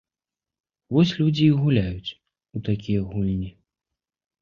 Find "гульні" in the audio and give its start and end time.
3.15-3.55